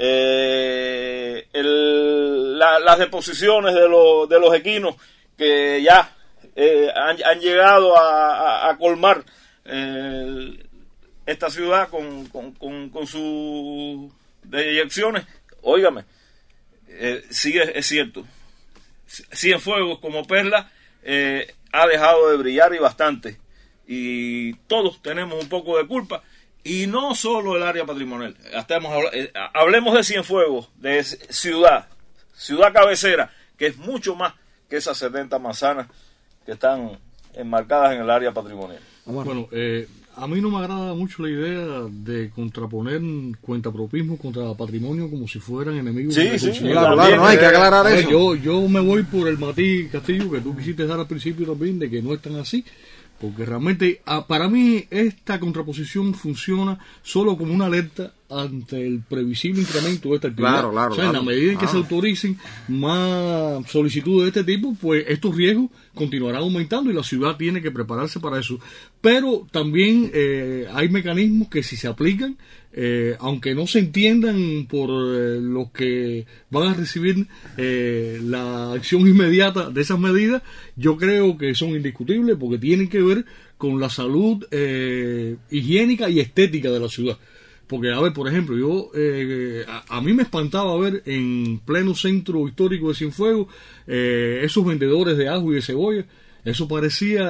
[0.00, 4.94] eh, las deposiciones de, de, los equinos
[5.36, 6.14] que ya
[6.54, 9.24] eh, han, llegado a, colmar
[9.64, 10.64] eh,
[11.26, 14.12] esta ciudad con, con, sus
[14.44, 15.26] deyecciones.
[15.62, 16.04] Óigame,
[17.30, 18.24] sí es, cierto,
[19.08, 20.70] Cienfuegos como Perla
[21.72, 23.38] ha dejado de brillar y bastante.
[23.86, 26.22] Y todos tenemos un poco de culpa
[26.68, 28.36] y no solo el área patrimonial.
[29.12, 31.88] Eh, hablemos de Cienfuegos, de ciudad,
[32.34, 34.34] ciudad cabecera, que es mucho más
[34.68, 35.88] que esas 70 manzanas
[36.44, 36.98] que están
[37.34, 38.80] enmarcadas en el área patrimonial.
[39.06, 39.88] Bueno, eh,
[40.20, 43.00] a mí no me agrada mucho la idea de contraponer
[43.40, 46.14] cuentapropismo contra patrimonio como si fueran enemigos.
[46.14, 48.10] Sí, sí, claro, claro, no hay que aclarar eso.
[48.10, 51.78] Yo, yo me voy por el matiz, Castillo, que tú quisiste dar al principio también,
[51.78, 52.64] de que no es tan así.
[53.20, 59.62] Porque realmente, ah, para mí, esta contraposición funciona solo como una alerta ante el previsible
[59.62, 60.52] incremento de esta actividad.
[60.52, 62.38] Claro, claro, o sea, en la medida en que se autoricen
[62.68, 67.70] más solicitudes de este tipo, pues estos riesgos continuarán aumentando y la ciudad tiene que
[67.70, 68.60] prepararse para eso.
[69.00, 72.36] Pero también eh, hay mecanismos que si se aplican,
[72.72, 79.70] eh, aunque no se entiendan por eh, los que van a recibir la acción inmediata
[79.70, 80.42] de esas medidas,
[80.76, 83.24] yo creo que son indiscutibles porque tienen que ver
[83.56, 84.46] con la salud
[85.50, 87.18] higiénica y estética de la ciudad.
[87.68, 92.48] Porque, a ver, por ejemplo, yo, eh, a, mí me espantaba ver en pleno centro
[92.48, 93.48] histórico de Cienfuegos
[93.86, 96.06] eh, esos vendedores de ajo y de cebolla.
[96.44, 97.28] Eso parecía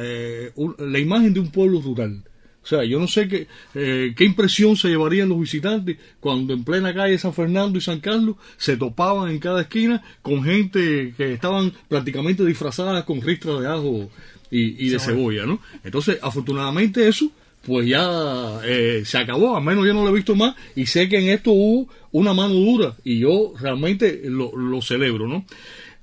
[0.00, 2.24] eh, la imagen de un pueblo rural.
[2.62, 6.92] O sea, yo no sé qué, qué impresión se llevarían los visitantes cuando en plena
[6.92, 11.72] calle San Fernando y San Carlos se topaban en cada esquina con gente que estaban
[11.88, 14.10] prácticamente disfrazadas con ristras de ajo
[14.50, 15.60] y, y de cebolla, ¿no?
[15.84, 20.34] Entonces, afortunadamente eso pues ya eh, se acabó, al menos yo no lo he visto
[20.34, 24.80] más y sé que en esto hubo una mano dura y yo realmente lo, lo
[24.80, 25.44] celebro, ¿no?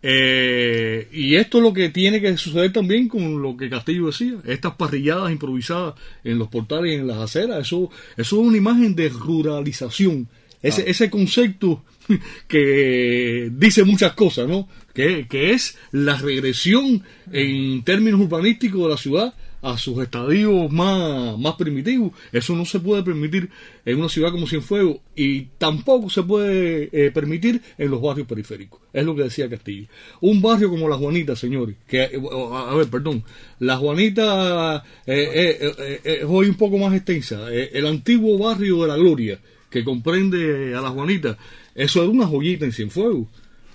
[0.03, 4.35] Eh, y esto es lo que tiene que suceder también con lo que Castillo decía,
[4.45, 8.95] estas parrilladas improvisadas en los portales y en las aceras, eso, eso es una imagen
[8.95, 10.27] de ruralización,
[10.61, 10.85] ese, ah.
[10.87, 11.83] ese concepto
[12.47, 14.69] que dice muchas cosas, ¿no?
[14.93, 21.37] Que, que es la regresión en términos urbanísticos de la ciudad a sus estadios más,
[21.37, 22.11] más primitivos.
[22.31, 23.49] Eso no se puede permitir
[23.85, 28.79] en una ciudad como Cienfuegos y tampoco se puede eh, permitir en los barrios periféricos.
[28.93, 29.87] Es lo que decía Castillo.
[30.21, 33.23] Un barrio como La Juanita, señores, que, eh, a ver, perdón,
[33.59, 37.51] La Juanita eh, es hoy un poco más extensa.
[37.51, 39.39] el antiguo barrio de La Gloria,
[39.69, 41.37] que comprende a La Juanita,
[41.73, 43.27] eso era una joyita en Cienfuegos.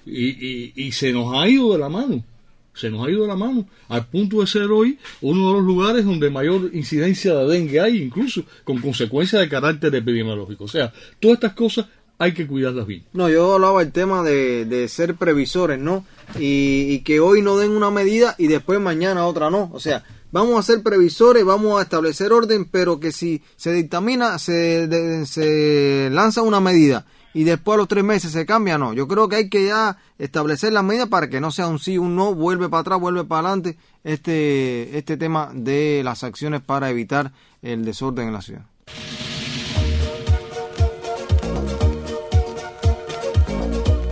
[0.05, 2.25] Y, y, y se nos ha ido de la mano
[2.75, 6.05] se nos ha ido la mano, al punto de ser hoy uno de los lugares
[6.05, 10.65] donde mayor incidencia de dengue hay, incluso con consecuencias de carácter epidemiológico.
[10.65, 11.87] O sea, todas estas cosas
[12.19, 13.05] hay que cuidarlas bien.
[13.13, 16.05] No, yo hablaba del tema de, de ser previsores, ¿no?
[16.39, 19.71] Y, que hoy no den una medida y después mañana otra no.
[19.73, 24.39] O sea, vamos a ser previsores, vamos a establecer orden, pero que si se dictamina,
[24.39, 28.93] se, se lanza una medida y después a los tres meses se cambia, no.
[28.93, 31.99] Yo creo que hay que ya establecer las medidas para que no sea un sí,
[31.99, 36.91] un no, vuelve para atrás, vuelve para adelante este, este tema de las acciones para
[36.91, 38.67] evitar el desorden en la ciudad.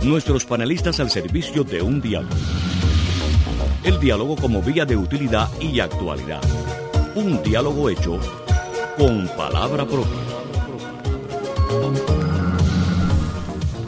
[0.03, 2.33] Nuestros panelistas al servicio de un diálogo.
[3.83, 6.41] El diálogo como vía de utilidad y actualidad.
[7.13, 8.19] Un diálogo hecho
[8.97, 10.17] con palabra propia.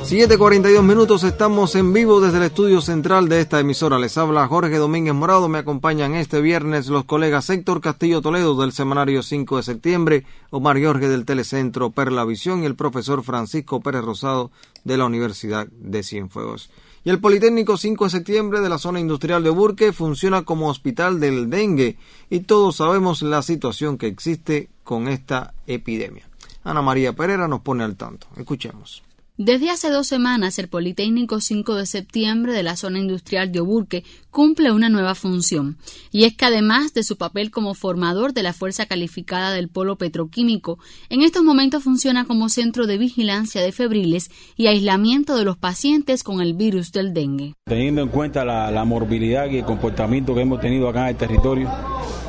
[0.03, 3.97] 7.42 minutos, estamos en vivo desde el estudio central de esta emisora.
[3.97, 8.73] Les habla Jorge Domínguez Morado, me acompañan este viernes los colegas Héctor Castillo Toledo del
[8.73, 14.03] semanario 5 de septiembre, Omar Jorge del Telecentro Perla Visión y el profesor Francisco Pérez
[14.03, 14.51] Rosado
[14.83, 16.69] de la Universidad de Cienfuegos.
[17.05, 21.21] Y el Politécnico 5 de septiembre de la zona industrial de Burque funciona como hospital
[21.21, 21.97] del dengue
[22.29, 26.27] y todos sabemos la situación que existe con esta epidemia.
[26.65, 28.27] Ana María Pereira nos pone al tanto.
[28.35, 29.01] Escuchemos.
[29.45, 34.05] Desde hace dos semanas, el Politécnico 5 de septiembre de la zona industrial de Oburque
[34.31, 35.77] cumple una nueva función,
[36.11, 39.97] y es que además de su papel como formador de la fuerza calificada del polo
[39.97, 40.79] petroquímico,
[41.09, 46.23] en estos momentos funciona como centro de vigilancia de febriles y aislamiento de los pacientes
[46.23, 47.53] con el virus del dengue.
[47.65, 51.69] Teniendo en cuenta la, morbilidad y el comportamiento que hemos tenido acá en el territorio,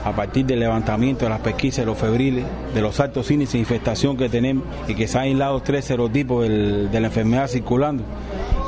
[0.05, 3.61] a partir del levantamiento de las pesquisas de los febriles, de los altos índices de
[3.61, 8.05] infestación que tenemos y que se han aislado tres serotipos de enfermedad circulando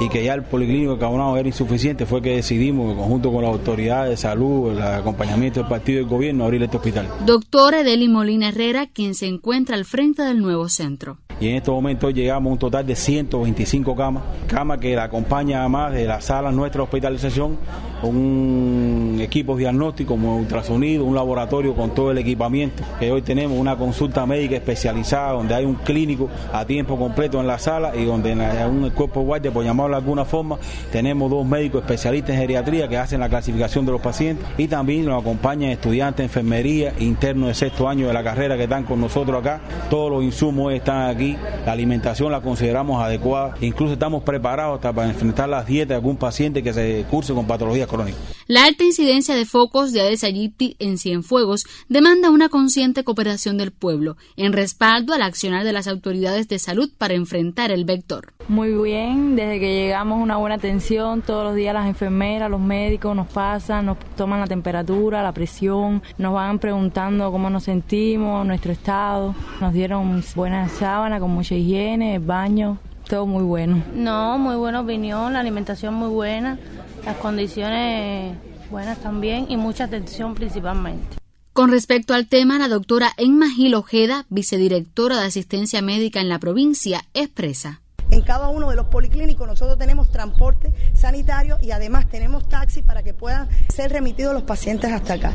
[0.00, 3.52] y que ya el policlínico de Cabonado era insuficiente, fue que decidimos, conjunto con las
[3.52, 7.08] autoridades de salud, el acompañamiento del partido y del gobierno, abrir este hospital.
[7.24, 11.18] Doctor Edeli Molina Herrera, quien se encuentra al frente del nuevo centro.
[11.40, 15.60] Y en estos momentos llegamos a un total de 125 camas, camas que la acompaña
[15.60, 17.58] además de la sala nuestra hospitalización,
[18.02, 23.76] un equipo diagnóstico como ultrasonido, un laboratorio con todo el equipamiento, que hoy tenemos una
[23.76, 28.32] consulta médica especializada donde hay un clínico a tiempo completo en la sala y donde
[28.32, 30.58] en un cuerpo guardia, por llamarlo de alguna forma,
[30.92, 35.04] tenemos dos médicos especialistas en geriatría que hacen la clasificación de los pacientes y también
[35.04, 39.40] nos acompañan estudiantes enfermería internos de sexto año de la carrera que están con nosotros
[39.40, 39.60] acá.
[39.90, 41.25] Todos los insumos están aquí,
[41.64, 46.16] la alimentación la consideramos adecuada, incluso estamos preparados hasta para enfrentar las dietas de algún
[46.16, 48.20] paciente que se curse con patologías crónicas.
[48.48, 53.72] La alta incidencia de focos de Aedes aegypti en Cienfuegos demanda una consciente cooperación del
[53.72, 58.34] pueblo en respaldo al accionar de las autoridades de salud para enfrentar el vector.
[58.46, 63.16] Muy bien, desde que llegamos una buena atención, todos los días las enfermeras, los médicos
[63.16, 68.70] nos pasan, nos toman la temperatura, la presión, nos van preguntando cómo nos sentimos, nuestro
[68.70, 72.78] estado, nos dieron buenas sábanas con mucha higiene, baño,
[73.08, 73.82] todo muy bueno.
[73.94, 76.58] No, muy buena opinión, la alimentación muy buena,
[77.06, 78.36] las condiciones
[78.68, 81.16] buenas también y mucha atención principalmente.
[81.52, 86.38] Con respecto al tema, la doctora Emma Gil Ojeda, vicedirectora de asistencia médica en la
[86.38, 87.80] provincia, expresa.
[88.26, 93.14] Cada uno de los policlínicos nosotros tenemos transporte sanitario y además tenemos taxis para que
[93.14, 95.32] puedan ser remitidos los pacientes hasta acá.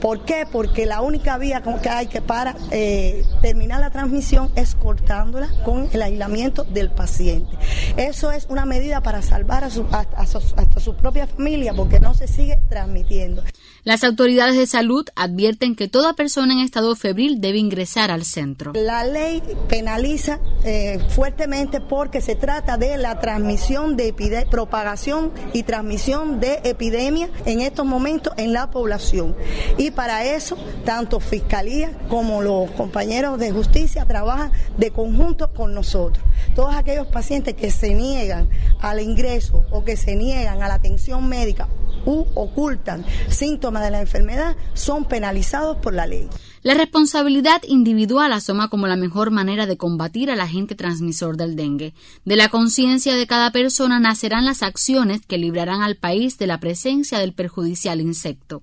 [0.00, 0.46] ¿Por qué?
[0.50, 5.88] Porque la única vía que hay que para eh, terminar la transmisión es cortándola con
[5.92, 7.50] el aislamiento del paciente.
[7.96, 12.26] Eso es una medida para salvar a su, hasta su propia familia porque no se
[12.26, 13.42] sigue transmitiendo.
[13.82, 18.72] Las autoridades de salud advierten que toda persona en estado febril debe ingresar al centro.
[18.74, 24.12] La ley penaliza eh, fuertemente porque se trata de la transmisión de
[24.50, 29.36] propagación y transmisión de epidemia en estos momentos en la población.
[29.78, 36.24] Y para eso, tanto Fiscalía como los compañeros de justicia trabajan de conjunto con nosotros.
[36.54, 38.48] Todos aquellos pacientes que se niegan
[38.80, 41.68] al ingreso o que se niegan a la atención médica
[42.04, 46.28] u ocultan síntomas de la enfermedad son penalizados por la ley.
[46.62, 51.94] La responsabilidad individual asoma como la mejor manera de combatir al agente transmisor del dengue.
[52.26, 56.60] De la conciencia de cada persona nacerán las acciones que librarán al país de la
[56.60, 58.62] presencia del perjudicial insecto.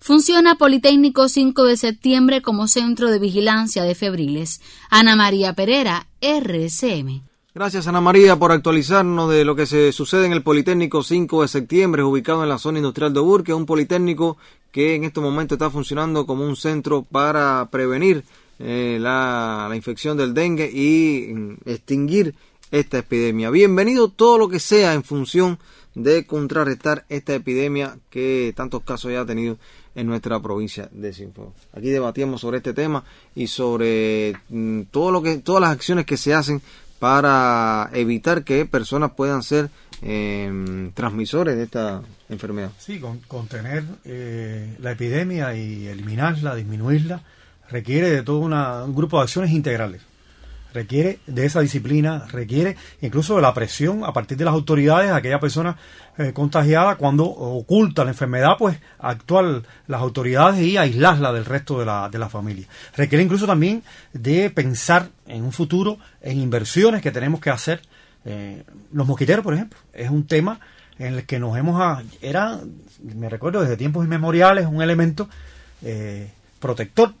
[0.00, 4.62] funciona Politécnico 5 de septiembre como centro de vigilancia de febriles.
[4.88, 7.25] Ana María Pereira, RCM.
[7.56, 11.48] Gracias Ana María por actualizarnos de lo que se sucede en el Politécnico 5 de
[11.48, 14.36] septiembre, ubicado en la zona industrial de Burque, un Politécnico
[14.70, 18.24] que en este momento está funcionando como un centro para prevenir
[18.58, 22.34] eh, la, infección del dengue y mm, extinguir
[22.70, 23.48] esta epidemia.
[23.48, 25.58] Bienvenido todo lo que sea en función
[25.94, 29.56] de contrarrestar esta epidemia que tantos casos ya ha tenido
[29.94, 31.54] en nuestra provincia de Cienfuegos.
[31.72, 33.02] Aquí debatíamos sobre este tema
[33.34, 36.60] y sobre mm, todo lo que todas las acciones que se hacen
[36.98, 39.70] para evitar que personas puedan ser
[40.02, 42.70] eh, transmisores de esta enfermedad.
[42.78, 47.22] Sí, con, contener eh, la epidemia y eliminarla, disminuirla,
[47.70, 50.02] requiere de todo una, un grupo de acciones integrales.
[50.76, 55.40] Requiere de esa disciplina, requiere incluso de la presión a partir de las autoridades aquella
[55.40, 55.78] persona
[56.18, 61.86] eh, contagiada cuando oculta la enfermedad, pues actuar las autoridades y aislarla del resto de
[61.86, 62.66] la, de la familia.
[62.94, 67.80] Requiere incluso también de pensar en un futuro en inversiones que tenemos que hacer.
[68.26, 68.62] Eh,
[68.92, 70.60] los mosquiteros, por ejemplo, es un tema
[70.98, 72.04] en el que nos hemos...
[72.20, 72.60] Era,
[73.02, 75.26] me recuerdo, desde tiempos inmemoriales, un elemento
[75.80, 77.14] eh, protector.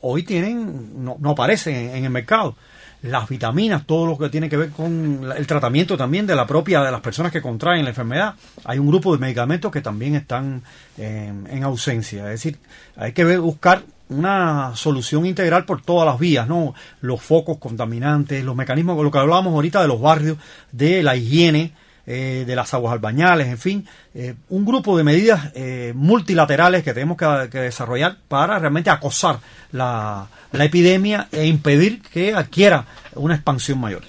[0.00, 2.56] Hoy tienen, no, no aparecen en, el mercado.
[3.02, 6.82] Las vitaminas, todo lo que tiene que ver con el tratamiento también de la propia,
[6.82, 8.34] de las personas que contraen la enfermedad.
[8.64, 10.62] Hay un grupo de medicamentos que también están
[10.98, 12.24] en ausencia.
[12.24, 12.58] Es decir,
[12.96, 16.74] hay que buscar una solución integral por todas las vías, ¿no?
[17.00, 20.36] Los focos contaminantes, los mecanismos, lo que hablábamos ahorita de los barrios,
[20.72, 21.72] de la higiene,
[22.12, 26.92] eh, de las aguas albañales, en fin, eh, un grupo de medidas eh, multilaterales que
[26.92, 29.38] tenemos que, que desarrollar para realmente acosar
[29.70, 34.02] la, la epidemia e impedir que adquiera una expansión mayor.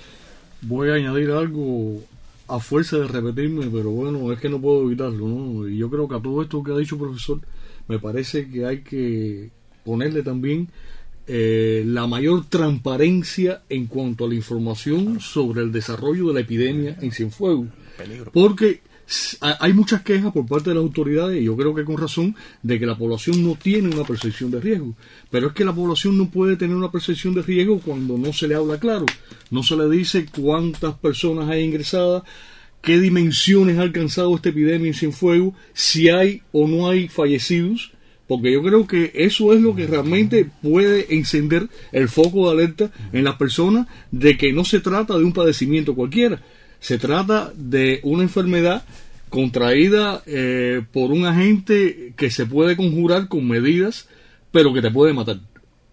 [0.61, 2.01] Voy a añadir algo
[2.47, 5.67] a fuerza de repetirme, pero bueno, es que no puedo evitarlo, ¿no?
[5.67, 7.39] Y yo creo que a todo esto que ha dicho el profesor,
[7.87, 9.51] me parece que hay que
[9.85, 10.69] ponerle también
[11.27, 16.97] eh, la mayor transparencia en cuanto a la información sobre el desarrollo de la epidemia
[16.99, 17.67] en Cienfuegos.
[18.31, 18.81] Porque
[19.41, 22.79] hay muchas quejas por parte de las autoridades, y yo creo que con razón, de
[22.79, 24.93] que la población no tiene una percepción de riesgo.
[25.29, 28.47] Pero es que la población no puede tener una percepción de riesgo cuando no se
[28.47, 29.05] le habla claro.
[29.49, 32.23] No se le dice cuántas personas hay ingresadas,
[32.81, 37.91] qué dimensiones ha alcanzado esta epidemia en Cienfuegos, si hay o no hay fallecidos.
[38.27, 42.91] Porque yo creo que eso es lo que realmente puede encender el foco de alerta
[43.11, 46.41] en las personas de que no se trata de un padecimiento cualquiera,
[46.81, 48.83] se trata de una enfermedad
[49.29, 54.09] contraída eh, por un agente que se puede conjurar con medidas,
[54.51, 55.39] pero que te puede matar.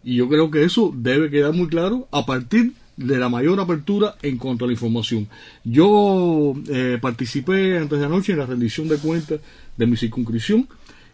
[0.02, 4.16] Y yo creo que eso debe quedar muy claro a partir de la mayor apertura
[4.22, 5.28] en cuanto a la información.
[5.62, 9.40] Yo eh, participé antes de anoche en la rendición de cuentas
[9.76, 10.66] de mi circunscripción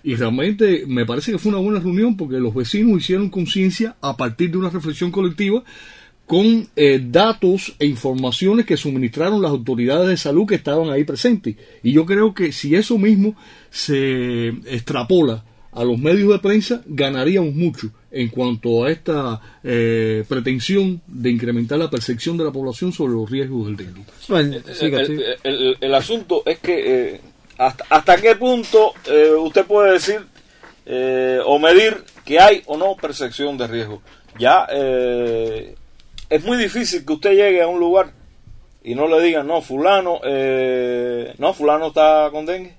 [0.03, 4.17] y realmente me parece que fue una buena reunión porque los vecinos hicieron conciencia a
[4.17, 5.65] partir de una reflexión colectiva
[6.27, 11.57] con eh, datos e informaciones que suministraron las autoridades de salud que estaban ahí presentes.
[11.83, 13.35] Y yo creo que si eso mismo
[13.71, 21.03] se extrapola a los medios de prensa, ganaríamos mucho en cuanto a esta eh, pretensión
[21.07, 24.03] de incrementar la percepción de la población sobre los riesgos del dengue.
[24.87, 24.95] el,
[25.43, 27.21] el- el- el asunto es que eh,
[27.59, 30.21] hasta, hasta qué punto eh, usted puede decir
[30.87, 34.01] eh, o medir que hay o no percepción de riesgo.
[34.39, 35.75] Ya eh,
[36.35, 38.11] es muy difícil que usted llegue a un lugar
[38.83, 42.75] y no le digan, no, fulano, eh, no, fulano está con dengue.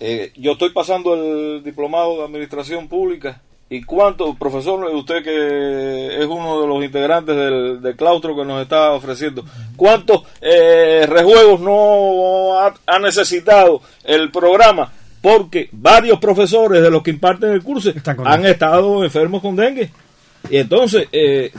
[0.00, 3.40] Eh, yo estoy pasando el diplomado de administración pública.
[3.70, 8.62] ¿Y cuánto, profesor, usted que es uno de los integrantes del, del claustro que nos
[8.62, 9.44] está ofreciendo,
[9.76, 14.90] cuántos eh, rejuegos no ha, ha necesitado el programa?
[15.22, 17.92] Porque varios profesores de los que imparten el curso
[18.24, 19.90] han estado enfermos con dengue.
[20.50, 21.52] Y entonces, eh,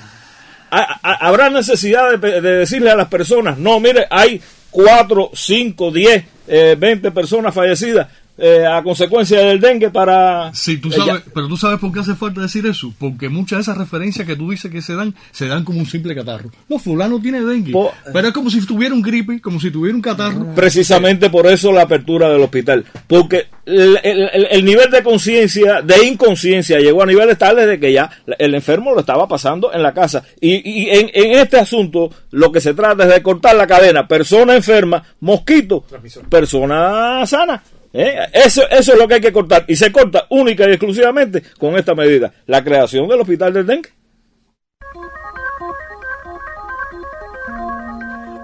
[0.69, 6.75] habrá necesidad de, de decirle a las personas, no, mire, hay 4, 5, 10, eh,
[6.77, 8.08] 20 personas fallecidas
[8.39, 10.54] eh, a consecuencia del dengue para...
[10.54, 13.62] Sí, tú sabes, pero tú sabes por qué hace falta decir eso, porque muchas de
[13.63, 16.49] esas referencias que tú dices que se dan, se dan como un simple catarro.
[16.67, 17.71] No, fulano tiene dengue,
[18.13, 20.54] pero es como si tuviera un gripe, como si tuviera un catarro.
[20.56, 22.86] Precisamente por eso la apertura del hospital.
[23.08, 27.80] Porque el, el- el- el nivel de conciencia, de inconsciencia, llegó a niveles tales de
[27.80, 30.24] que ya el enfermo lo estaba pasando en la casa.
[30.41, 34.07] Y, y en, en este asunto lo que se trata es de cortar la cadena.
[34.07, 35.84] Persona enferma, mosquito,
[36.30, 37.61] persona sana.
[37.93, 38.27] ¿Eh?
[38.33, 39.65] Eso, eso es lo que hay que cortar.
[39.67, 42.33] Y se corta única y exclusivamente con esta medida.
[42.45, 43.89] La creación del hospital del dengue.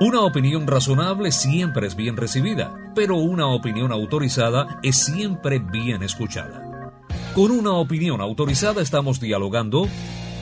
[0.02, 2.74] Una opinión razonable siempre es bien recibida.
[2.96, 6.94] pero una opinión autorizada es siempre bien escuchada.
[7.34, 9.88] Con una opinión autorizada estamos dialogando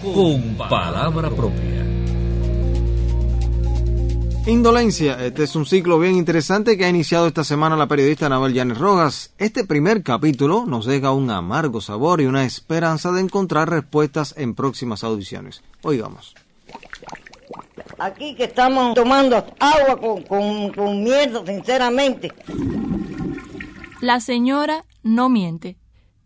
[0.04, 2.03] con palabra propia.
[4.46, 8.54] Indolencia, este es un ciclo bien interesante que ha iniciado esta semana la periodista Anabel
[8.54, 9.34] Yanes Rojas.
[9.38, 14.54] Este primer capítulo nos deja un amargo sabor y una esperanza de encontrar respuestas en
[14.54, 15.64] próximas audiciones.
[15.82, 16.36] Oigamos.
[17.98, 22.30] Aquí que estamos tomando agua con, con, con mierda, sinceramente.
[24.02, 25.78] La señora no miente.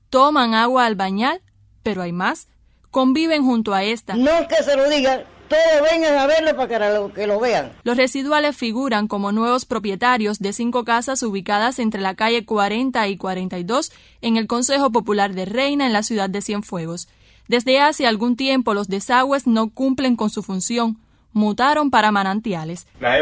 [0.09, 1.43] Toman agua al bañal,
[1.83, 2.47] pero hay más.
[2.89, 4.15] Conviven junto a esta.
[4.15, 7.71] No que se lo diga, todos vengan a verlo para que lo, que lo vean.
[7.83, 13.17] Los residuales figuran como nuevos propietarios de cinco casas ubicadas entre la calle 40 y
[13.17, 13.91] 42
[14.21, 17.07] en el Consejo Popular de Reina en la ciudad de Cienfuegos.
[17.47, 20.97] Desde hace algún tiempo los desagües no cumplen con su función.
[21.33, 22.87] Mutaron para manantiales.
[22.99, 23.17] La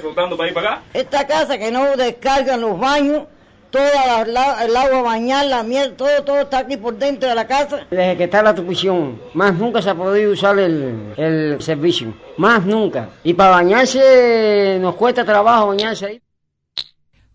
[0.00, 0.82] flotando para ir para acá.
[0.92, 3.24] Esta casa que no descargan los baños
[3.74, 7.86] toda el agua bañar, la miel, todo, todo está aquí por dentro de la casa.
[7.90, 12.64] Desde que está la tupición, más nunca se ha podido usar el, el servicio, más
[12.64, 13.10] nunca.
[13.24, 16.22] Y para bañarse nos cuesta trabajo bañarse ahí.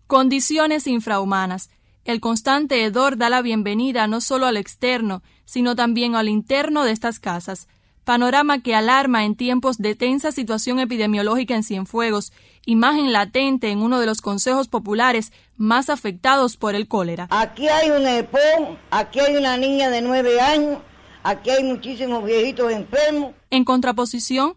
[0.06, 1.68] Condiciones infrahumanas.
[2.04, 6.92] El constante hedor da la bienvenida no solo al externo, sino también al interno de
[6.92, 7.68] estas casas
[8.10, 12.32] panorama que alarma en tiempos de tensa situación epidemiológica en Cienfuegos,
[12.66, 17.28] imagen latente en uno de los consejos populares más afectados por el cólera.
[17.30, 20.80] Aquí hay un EPON, aquí hay una niña de nueve años,
[21.22, 23.30] aquí hay muchísimos viejitos enfermos.
[23.48, 24.56] En contraposición,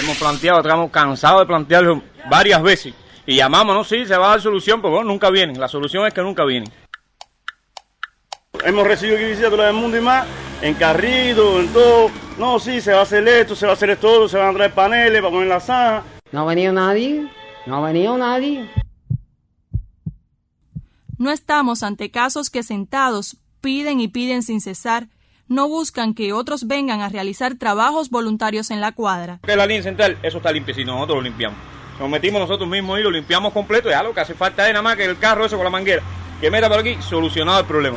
[0.00, 2.94] hemos planteado, estamos cansados de plantearlo varias veces
[3.26, 5.58] y llamamos, no, sí, se va a dar solución, pero nunca vienen.
[5.58, 6.72] La solución es que nunca vienen.
[8.64, 10.24] Hemos recibido visitas de del mundo y más
[10.62, 12.10] en Carrido, en todo.
[12.38, 14.54] No, sí, se va a hacer esto, se va a hacer esto, se van a
[14.54, 16.04] traer paneles para poner la zanja.
[16.32, 17.26] No ha venido nadie,
[17.66, 18.68] no ha venido nadie.
[21.18, 25.08] No estamos ante casos que sentados piden y piden sin cesar,
[25.48, 29.40] no buscan que otros vengan a realizar trabajos voluntarios en la cuadra.
[29.42, 31.58] Que la línea central, eso está limpio, si nosotros lo limpiamos.
[31.98, 34.82] Nos metimos nosotros mismos y lo limpiamos completo, ya lo que hace falta es nada
[34.82, 36.02] más que el carro eso con la manguera,
[36.40, 37.96] que meta por aquí, solucionado el problema.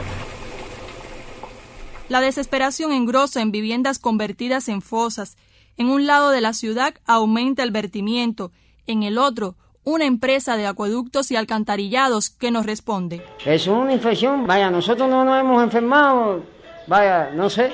[2.10, 5.38] La desesperación engrosa en viviendas convertidas en fosas.
[5.78, 8.52] En un lado de la ciudad aumenta el vertimiento,
[8.88, 13.24] en el otro, una empresa de acueductos y alcantarillados que nos responde.
[13.46, 16.44] Es una infección, vaya, nosotros no nos hemos enfermado,
[16.88, 17.74] vaya, no sé,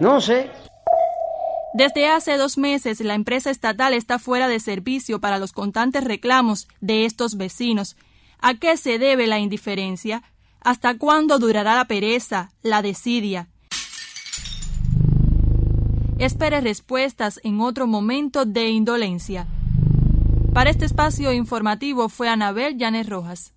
[0.00, 0.50] no sé.
[1.74, 6.68] Desde hace dos meses la empresa estatal está fuera de servicio para los constantes reclamos
[6.80, 7.96] de estos vecinos.
[8.40, 10.22] ¿A qué se debe la indiferencia?
[10.64, 13.48] ¿Hasta cuándo durará la pereza, la desidia?
[16.18, 19.46] Espere respuestas en otro momento de indolencia.
[20.54, 23.52] Para este espacio informativo fue Anabel Llanes Rojas.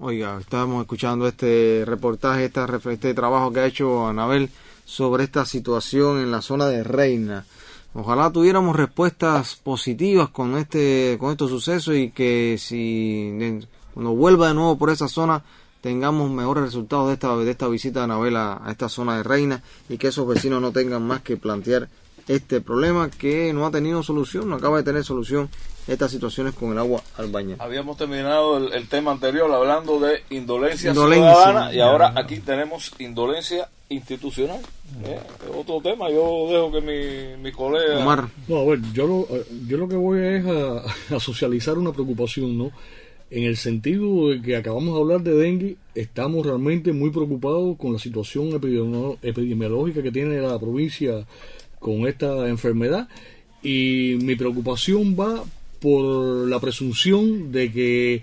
[0.00, 2.50] Oiga, estábamos escuchando este reportaje,
[2.90, 4.50] este trabajo que ha hecho Anabel
[4.84, 7.46] sobre esta situación en la zona de Reina.
[7.94, 13.60] Ojalá tuviéramos respuestas positivas con este con estos sucesos y que si
[13.94, 15.44] cuando vuelva de nuevo por esa zona
[15.82, 19.62] tengamos mejores resultados de esta, de esta visita de Anabel a, esta zona de Reina
[19.88, 21.88] y que esos vecinos no tengan más que plantear
[22.28, 25.50] este problema que no ha tenido solución, no acaba de tener solución
[25.88, 27.56] estas situaciones con el agua al baño.
[27.58, 34.60] Habíamos terminado el, tema anterior hablando de indolencia, ciudadana y ahora aquí tenemos indolencia institucional.
[35.04, 35.18] ¿eh?
[35.52, 37.98] Otro tema, yo dejo que mi, mi colega...
[37.98, 38.28] Omar.
[38.46, 39.26] No, a ver, yo lo,
[39.66, 42.70] yo lo que voy es a, a socializar una preocupación, ¿no?
[43.32, 47.94] En el sentido de que acabamos de hablar de dengue, estamos realmente muy preocupados con
[47.94, 51.26] la situación epidemiológica que tiene la provincia
[51.78, 53.08] con esta enfermedad
[53.62, 55.42] y mi preocupación va
[55.80, 58.22] por la presunción de que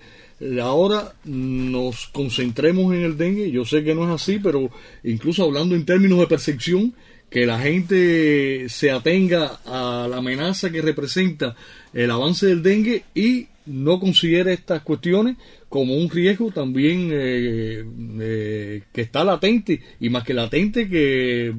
[0.61, 3.49] ahora nos concentremos en el dengue.
[3.49, 4.69] Yo sé que no es así, pero
[5.03, 6.93] incluso hablando en términos de percepción,
[7.31, 11.55] que la gente se atenga a la amenaza que representa
[11.93, 15.37] el avance del dengue y no considera estas cuestiones
[15.69, 17.85] como un riesgo también eh,
[18.19, 21.53] eh, que está latente y más que latente que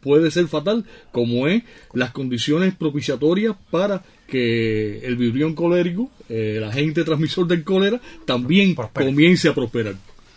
[0.00, 1.62] puede ser fatal, como es
[1.94, 8.74] las condiciones propiciatorias para que el vibrión colérico, eh, el agente transmisor del cólera, también
[8.74, 9.94] comience a prosperar.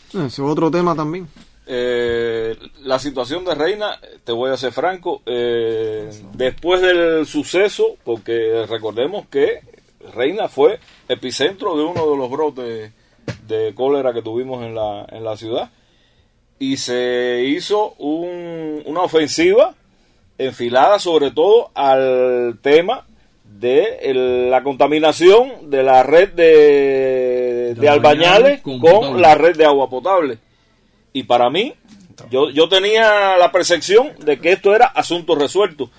[0.09, 1.27] Ese es otro tema también.
[1.65, 9.61] la situación de Reina, te voy a ser franco, después del suceso, porque recordemos que
[10.13, 12.91] Reina fue epicentro de uno de los brotes
[13.47, 15.69] de cólera que tuvimos en la, en la ciudad.
[16.59, 19.75] Y se hizo una ofensiva
[20.37, 23.05] enfilada sobre todo al tema
[23.43, 29.89] de el- la contaminación de la red de, de albañales con, la red de agua
[29.89, 30.39] potable.
[31.13, 31.73] Y para mí,
[32.29, 35.89] yo, yo tenía la percepción de que esto era asunto resuelto.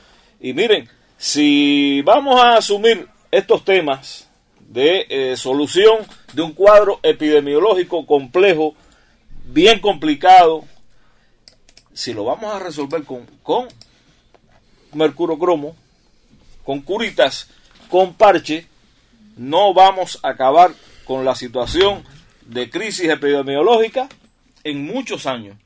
[0.41, 4.26] Y miren, si vamos a asumir estos temas
[4.77, 8.75] de eh, solución de un cuadro epidemiológico complejo,
[9.47, 10.67] bien complicado,
[11.95, 13.69] si lo vamos a resolver con, con
[14.93, 15.75] mercurocromo,
[16.63, 17.49] con curitas,
[17.89, 18.67] con parche,
[19.39, 20.73] no vamos a acabar
[21.07, 22.05] con la situación
[22.43, 24.11] de crisis epidemiológica
[24.63, 25.57] en muchos años.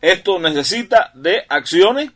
[0.00, 2.10] Esto necesita de acciones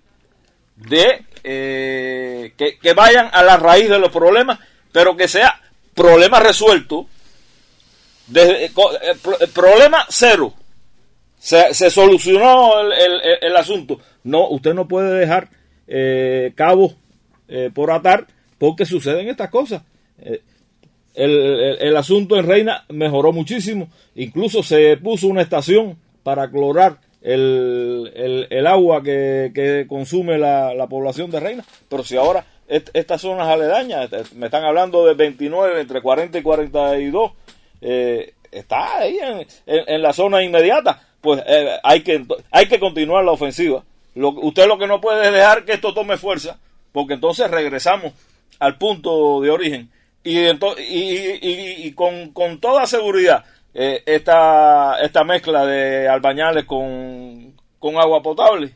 [0.74, 4.58] de eh, que, que vayan a la raíz de los problemas,
[4.90, 5.60] pero que sea
[5.94, 7.06] problema resuelto,
[8.26, 10.54] desde, eh, eh, eh, problema cero.
[11.38, 12.92] Se, se solucionó el,
[13.42, 14.00] el- asunto.
[14.22, 15.50] No, usted no puede dejar
[15.86, 16.94] eh, cabos
[17.48, 18.26] eh, por atar
[18.56, 19.82] porque suceden estas cosas.
[21.14, 21.30] El,
[21.80, 23.90] el- asunto en Reina mejoró muchísimo.
[24.14, 31.40] Incluso se puso una estación para clorar el, agua que, que consume la población de
[31.40, 31.64] Reina.
[31.90, 36.38] Pero si ahora est- estas zonas aledañas, este, me están hablando de 29, entre 40
[36.38, 37.32] y 42,
[37.80, 43.24] eh, está ahí en, en- la zona inmediata, pues eh, hay, que, hay que continuar
[43.24, 43.82] la ofensiva.
[44.14, 46.58] Lo, usted lo que no puede es dejar que esto tome fuerza,
[46.92, 48.12] porque entonces regresamos
[48.60, 49.90] al punto de origen.
[50.22, 53.44] Y, ento- y, y- y- y con, con toda seguridad,
[53.74, 58.74] eh, esta, esta mezcla de albañales con, con agua potable,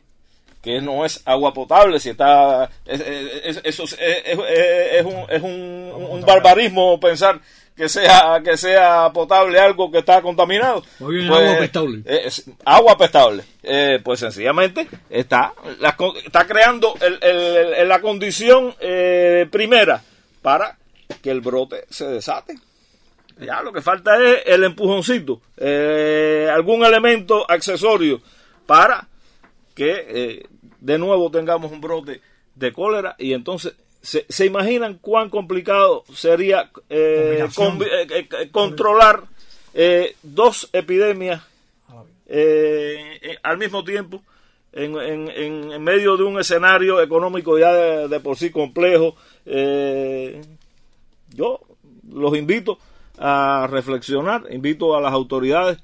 [0.61, 6.21] que no es agua potable, si está es, es- eso es, un, es un, un
[6.25, 7.39] barbarismo pensar
[7.77, 10.83] que sea que sea potable algo que está contaminado.
[10.99, 12.01] Pues, agua apestable.
[12.05, 13.43] eh, es agua apestable.
[13.63, 15.95] Eh, pues sencillamente está la
[16.25, 20.01] está creando el- el- el- la condición eh, primera
[20.41, 20.77] para
[21.21, 22.55] que el brote se desate.
[23.39, 28.21] Ya lo que falta es el empujoncito, eh, algún elemento accesorio
[28.65, 29.07] para
[29.75, 30.47] que eh,
[30.79, 32.21] de nuevo tengamos un brote
[32.55, 39.23] de cólera y entonces se, se imaginan cuán complicado sería eh, combi- eh, controlar
[39.73, 41.41] eh, dos epidemias
[42.27, 44.21] eh, al mismo tiempo
[44.73, 45.29] en, en-
[45.71, 49.15] en- medio de un escenario económico ya de, de por sí complejo.
[49.45, 50.41] eh,
[51.33, 51.59] yo
[52.11, 52.79] los invito
[53.17, 55.77] a reflexionar, invito a las autoridades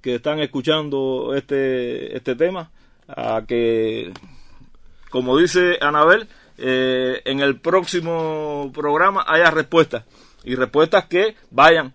[0.00, 2.70] que están escuchando este, este tema
[3.08, 4.12] a que,
[5.10, 6.28] como dice Anabel,
[6.58, 10.04] eh, en el próximo programa haya respuestas
[10.44, 11.92] y respuestas que vayan,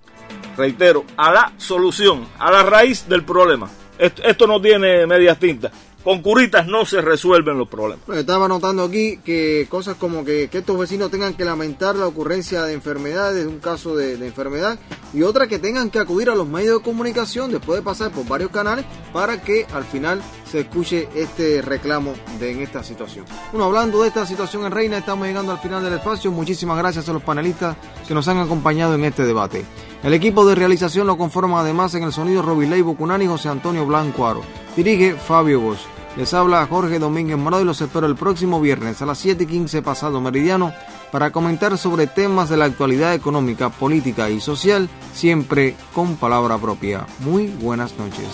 [0.58, 3.70] reitero, a la solución, a la raíz del problema.
[3.98, 5.72] Esto, esto no tiene medias tintas.
[6.04, 8.04] Con curitas no se resuelven los problemas.
[8.06, 12.08] Pues estaba notando aquí que cosas como que, que estos vecinos tengan que lamentar la
[12.08, 14.78] ocurrencia de enfermedades, de un caso de, de enfermedad,
[15.14, 18.28] y otra que tengan que acudir a los medios de comunicación después de pasar por
[18.28, 23.26] varios canales para que al final se escuche este reclamo de en esta situación.
[23.52, 26.32] Bueno, hablando de esta situación en Reina, estamos llegando al final del espacio.
[26.32, 27.78] Muchísimas gracias a los panelistas
[28.08, 29.66] que nos han acompañado en este debate.
[30.04, 33.86] El equipo de realización lo conforma además en el sonido Robiley Bucunani y José Antonio
[33.86, 34.42] Blanco Aro.
[34.76, 35.93] Dirige Fabio Bosch.
[36.16, 39.48] Les habla Jorge Domínguez Morado y los espero el próximo viernes a las 7 y
[39.48, 40.72] 15 pasado meridiano
[41.12, 47.08] para comentar sobre temas de la actualidad económica, política y social, siempre con palabra propia.
[47.20, 48.28] Muy buenas noches.